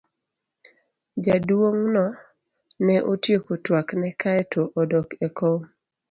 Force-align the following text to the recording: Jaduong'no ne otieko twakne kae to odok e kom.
Jaduong'no 1.23 2.05
ne 2.85 2.95
otieko 3.11 3.53
twakne 3.65 4.09
kae 4.21 4.41
to 4.51 4.61
odok 4.81 5.07
e 5.25 5.27
kom. 5.37 5.59